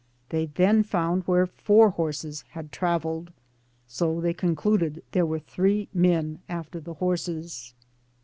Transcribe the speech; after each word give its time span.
They 0.29 0.47
then 0.47 0.81
found 0.81 1.21
where 1.27 1.45
four 1.45 1.91
horses 1.91 2.41
had 2.53 2.71
traveled, 2.71 3.31
so 3.85 4.19
they 4.19 4.33
concluded 4.33 5.03
there 5.11 5.27
were 5.27 5.37
three 5.37 5.89
men 5.93 6.39
after 6.49 6.79
the 6.79 6.95
horses. 6.95 7.75